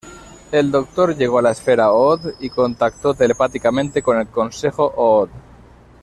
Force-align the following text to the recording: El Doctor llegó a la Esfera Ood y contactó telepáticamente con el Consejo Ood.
El 0.51 0.71
Doctor 0.71 1.15
llegó 1.15 1.37
a 1.37 1.41
la 1.43 1.51
Esfera 1.51 1.91
Ood 1.91 2.21
y 2.39 2.49
contactó 2.49 3.13
telepáticamente 3.13 4.01
con 4.01 4.17
el 4.17 4.29
Consejo 4.29 4.91
Ood. 4.97 5.29